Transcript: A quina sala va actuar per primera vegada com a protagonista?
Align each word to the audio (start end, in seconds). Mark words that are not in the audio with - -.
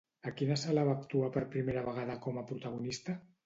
A 0.29 0.31
quina 0.37 0.57
sala 0.61 0.85
va 0.87 0.95
actuar 1.01 1.29
per 1.37 1.45
primera 1.57 1.87
vegada 1.93 2.19
com 2.27 2.43
a 2.43 2.49
protagonista? 2.53 3.21